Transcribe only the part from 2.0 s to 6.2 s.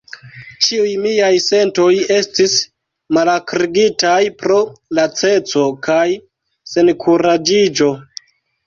estis malakrigitaj pro laceco kaj